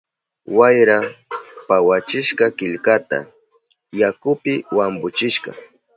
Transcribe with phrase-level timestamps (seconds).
[0.57, 0.99] Wayra
[1.67, 3.19] pawachishka killkata,
[4.01, 5.51] yakupi wampuchishka.